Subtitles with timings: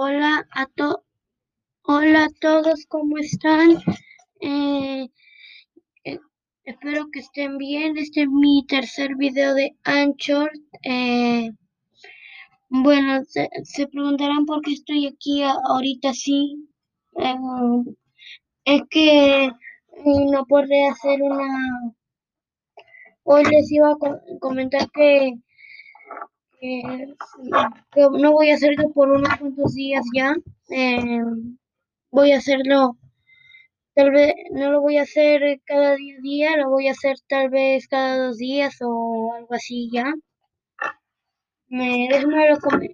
[0.00, 1.02] Hola a to
[1.82, 3.78] hola a todos, ¿cómo están?
[4.40, 5.08] Eh,
[6.04, 6.18] eh,
[6.62, 7.98] espero que estén bien.
[7.98, 10.52] Este es mi tercer video de Anchor.
[10.84, 11.50] Eh,
[12.68, 16.68] bueno, se, preguntarán por qué estoy aquí ahorita sí.
[18.66, 19.50] es que
[20.04, 21.92] no podré hacer una...
[23.24, 25.32] Hoy les iba a comentar que
[26.60, 30.34] no voy a hacerlo por unos cuantos días ya.
[30.70, 31.22] Eh,
[32.10, 32.96] voy a hacerlo,
[33.94, 37.88] tal vez no lo voy a hacer cada día, lo voy a hacer tal vez
[37.88, 40.12] cada dos días o algo así ya.
[41.68, 42.92] Me, déjenmelo comer.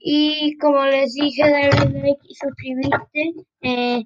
[0.00, 3.32] Y como les dije, darle like y suscribirte.
[3.62, 4.04] Eh,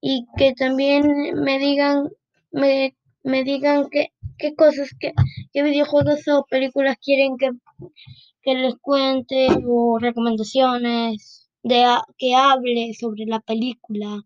[0.00, 2.08] y que también me digan,
[2.52, 5.12] me, me digan qué, qué cosas, qué,
[5.52, 7.50] qué videojuegos o películas quieren que
[8.42, 11.84] que les cuente o recomendaciones de
[12.18, 14.22] que hable sobre la película,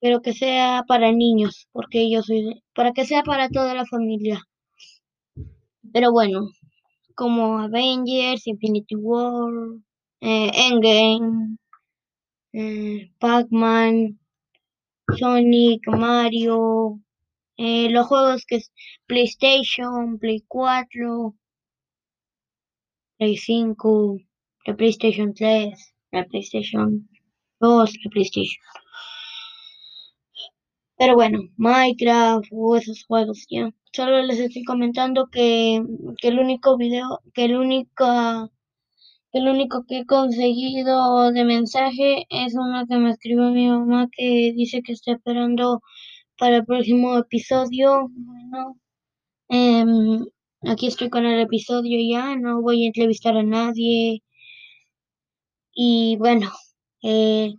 [0.00, 4.42] pero que sea para niños, porque yo soy para que sea para toda la familia.
[5.92, 6.48] Pero bueno,
[7.14, 9.52] como Avengers, Infinity War,
[10.20, 11.56] eh, Endgame,
[12.52, 14.18] eh, Pac-Man,
[15.18, 17.00] Sonic, Mario,
[17.56, 18.72] eh, los juegos que es
[19.06, 21.34] PlayStation, Play 4,
[23.18, 24.18] Play 5,
[24.66, 27.08] la PlayStation 3, la PlayStation
[27.60, 28.62] 2, la PlayStation.
[30.96, 33.70] Pero bueno, Minecraft o esos juegos ya.
[33.92, 35.82] Solo les estoy comentando que,
[36.20, 38.50] que el único video, que el único
[39.32, 44.52] el único que he conseguido de mensaje es uno que me escribió mi mamá que
[44.56, 45.82] dice que está esperando
[46.38, 48.08] para el próximo episodio.
[48.10, 48.78] Bueno,
[49.50, 49.84] eh,
[50.62, 54.22] Aquí estoy con el episodio ya, no voy a entrevistar a nadie.
[55.72, 56.50] Y bueno,
[57.02, 57.54] eh,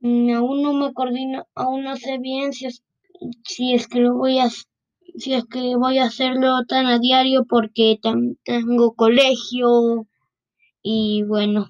[0.00, 2.66] mm, aún no me coordino, aún no sé bien si
[3.74, 7.98] es, que lo voy a si es que voy a hacerlo tan a diario porque
[8.44, 10.06] tengo colegio
[10.82, 11.68] y bueno,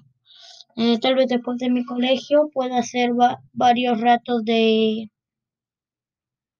[0.77, 3.11] eh, tal vez después de mi colegio pueda hacer
[3.53, 5.11] varios ratos de,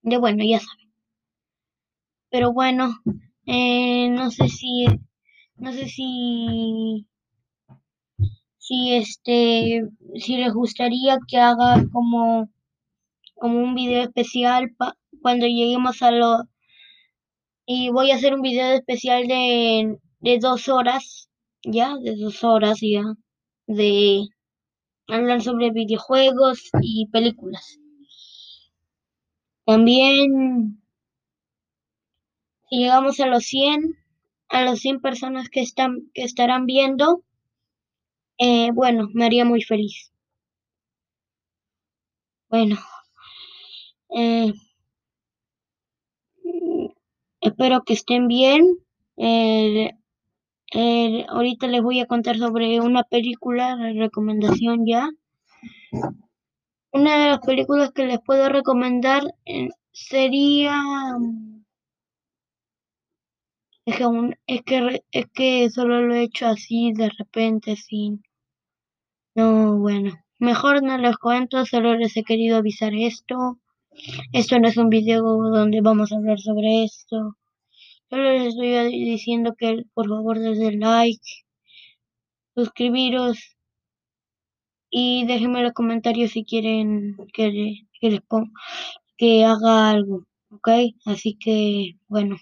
[0.02, 0.92] de bueno, ya saben.
[2.30, 2.94] Pero bueno,
[3.48, 4.84] eh, no sé si,
[5.56, 7.06] no sé si,
[8.58, 9.80] si este,
[10.16, 12.50] si les gustaría que haga como,
[13.36, 14.70] como un video especial
[15.22, 16.44] cuando lleguemos a lo,
[17.64, 21.30] y voy a hacer un video especial de, de dos horas,
[21.62, 23.02] ya, de dos horas ya,
[23.66, 24.28] de
[25.06, 27.78] hablar sobre videojuegos y películas.
[29.64, 30.82] También
[32.68, 33.96] si llegamos a los 100,
[34.48, 37.22] a los 100 personas que, están, que estarán viendo,
[38.38, 40.12] eh, bueno, me haría muy feliz.
[42.50, 42.76] Bueno,
[44.16, 44.52] eh,
[47.40, 48.62] espero que estén bien.
[51.28, 55.10] ahorita les voy a contar sobre una película, recomendación ya.
[56.92, 60.80] Una de las películas que les puedo recomendar eh, sería
[63.88, 64.04] es que,
[64.46, 68.22] es que, es que solo lo he hecho así de repente, sin...
[69.34, 70.12] No, bueno.
[70.38, 73.58] Mejor no les cuento, solo les he querido avisar esto.
[74.32, 77.36] Esto no es un video donde vamos a hablar sobre esto.
[78.10, 78.70] Solo les estoy
[79.04, 81.46] diciendo que por favor den like,
[82.54, 83.56] suscribiros
[84.90, 88.50] y déjenme en los comentarios si quieren que, que les ponga,
[89.16, 90.68] que haga algo, ¿ok?
[91.06, 92.36] Así que, bueno.